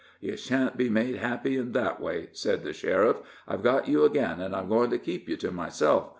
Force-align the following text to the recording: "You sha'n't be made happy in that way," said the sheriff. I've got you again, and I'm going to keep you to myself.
"You 0.19 0.35
sha'n't 0.35 0.77
be 0.77 0.89
made 0.89 1.17
happy 1.17 1.57
in 1.57 1.73
that 1.73 2.01
way," 2.01 2.29
said 2.31 2.63
the 2.63 2.73
sheriff. 2.73 3.17
I've 3.47 3.61
got 3.61 3.87
you 3.87 4.03
again, 4.03 4.41
and 4.41 4.55
I'm 4.55 4.67
going 4.67 4.89
to 4.89 4.97
keep 4.97 5.29
you 5.29 5.37
to 5.37 5.51
myself. 5.51 6.09